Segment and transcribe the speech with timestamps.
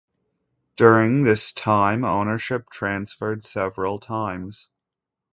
[0.77, 4.69] During this time, ownership transferred several times.